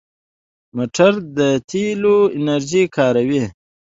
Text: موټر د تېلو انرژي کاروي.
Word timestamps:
موټر 0.75 1.13
د 1.37 1.39
تېلو 1.69 2.17
انرژي 2.37 2.83
کاروي. 2.95 3.43